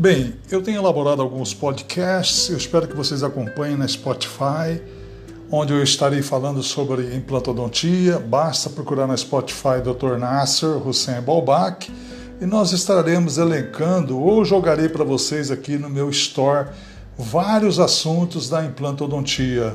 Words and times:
Bem, 0.00 0.34
eu 0.48 0.62
tenho 0.62 0.78
elaborado 0.78 1.20
alguns 1.20 1.52
podcasts, 1.52 2.48
eu 2.50 2.56
espero 2.56 2.86
que 2.86 2.94
vocês 2.94 3.24
acompanhem 3.24 3.76
na 3.76 3.88
Spotify, 3.88 4.80
onde 5.50 5.72
eu 5.72 5.82
estarei 5.82 6.22
falando 6.22 6.62
sobre 6.62 7.16
implantodontia. 7.16 8.16
Basta 8.20 8.70
procurar 8.70 9.08
na 9.08 9.16
Spotify 9.16 9.80
Dr. 9.82 10.16
Nasser 10.16 10.86
Hussein 10.86 11.20
Balbach 11.20 11.90
e 12.40 12.46
nós 12.46 12.70
estaremos 12.70 13.38
elencando 13.38 14.20
ou 14.20 14.44
jogarei 14.44 14.88
para 14.88 15.02
vocês 15.02 15.50
aqui 15.50 15.76
no 15.76 15.90
meu 15.90 16.08
store 16.10 16.68
vários 17.18 17.80
assuntos 17.80 18.48
da 18.48 18.64
implantodontia. 18.64 19.74